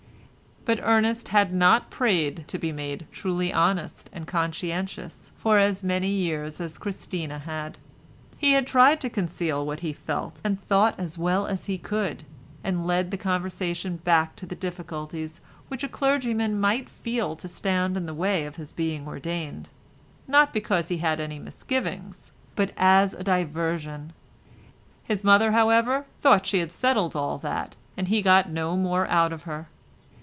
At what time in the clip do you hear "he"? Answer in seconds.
8.37-8.53, 9.79-9.91, 11.65-11.79, 20.89-20.97, 28.09-28.21